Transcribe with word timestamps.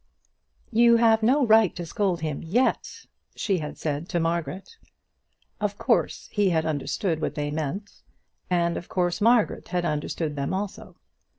"You 0.71 0.97
have 0.97 1.21
no 1.21 1.45
right 1.45 1.75
to 1.75 1.85
scold 1.85 2.21
him 2.21 2.41
yet," 2.41 3.05
she 3.35 3.59
had 3.59 3.77
said 3.77 4.09
to 4.09 4.19
Margaret. 4.19 4.77
Of 5.59 5.77
course 5.77 6.27
he 6.31 6.49
had 6.49 6.65
understood 6.65 7.21
what 7.21 7.35
they 7.35 7.51
meant, 7.51 8.01
and 8.49 8.77
of 8.77 8.89
course 8.89 9.21
Margaret 9.21 9.67
had 9.67 9.85
understood 9.85 10.35
them 10.35 10.55
also. 10.55 10.95